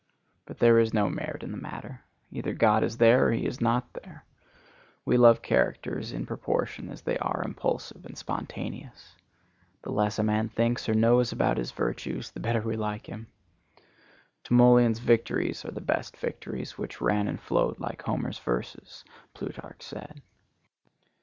But 0.47 0.57
there 0.57 0.79
is 0.79 0.95
no 0.95 1.11
merit 1.11 1.43
in 1.43 1.51
the 1.51 1.59
matter. 1.61 2.01
Either 2.31 2.55
God 2.55 2.83
is 2.83 2.97
there 2.97 3.27
or 3.27 3.31
he 3.31 3.45
is 3.45 3.61
not 3.61 3.93
there. 3.93 4.25
We 5.05 5.15
love 5.15 5.43
characters 5.43 6.11
in 6.11 6.25
proportion 6.25 6.89
as 6.89 7.03
they 7.03 7.19
are 7.19 7.43
impulsive 7.45 8.03
and 8.07 8.17
spontaneous. 8.17 9.15
The 9.83 9.91
less 9.91 10.17
a 10.17 10.23
man 10.23 10.49
thinks 10.49 10.89
or 10.89 10.95
knows 10.95 11.31
about 11.31 11.57
his 11.57 11.69
virtues 11.69 12.31
the 12.31 12.39
better 12.39 12.61
we 12.61 12.75
like 12.75 13.05
him. 13.05 13.27
Timoleon's 14.43 14.97
victories 14.97 15.63
are 15.65 15.71
the 15.71 15.81
best 15.81 16.17
victories, 16.17 16.79
which 16.79 16.99
ran 16.99 17.27
and 17.27 17.39
flowed 17.39 17.79
like 17.79 18.01
Homer's 18.01 18.39
verses, 18.39 19.05
Plutarch 19.35 19.83
said. 19.83 20.23